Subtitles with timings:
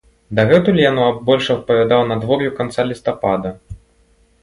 [0.37, 3.57] Дагэтуль яно больш адпавядала надвор'ю канца лістапада.